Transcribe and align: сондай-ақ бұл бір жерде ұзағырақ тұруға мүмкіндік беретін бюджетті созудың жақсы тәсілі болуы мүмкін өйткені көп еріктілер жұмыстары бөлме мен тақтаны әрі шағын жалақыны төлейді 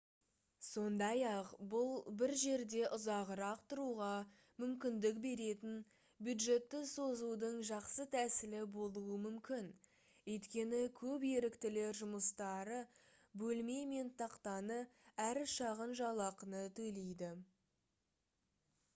сондай-ақ 0.67 1.49
бұл 1.71 1.89
бір 2.21 2.31
жерде 2.43 2.79
ұзағырақ 2.95 3.59
тұруға 3.73 4.07
мүмкіндік 4.63 5.19
беретін 5.25 5.75
бюджетті 6.29 6.79
созудың 6.93 7.59
жақсы 7.69 8.07
тәсілі 8.17 8.63
болуы 8.79 9.19
мүмкін 9.27 9.67
өйткені 10.37 10.81
көп 11.01 11.27
еріктілер 11.33 12.01
жұмыстары 12.01 12.81
бөлме 13.43 13.79
мен 13.93 14.11
тақтаны 14.23 14.81
әрі 15.29 15.47
шағын 15.59 15.95
жалақыны 16.03 16.67
төлейді 16.83 17.33